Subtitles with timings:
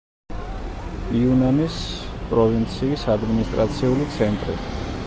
[1.19, 1.77] იუნანის
[2.33, 4.61] პროვინციის ადმინისტრაციული ცენტრი.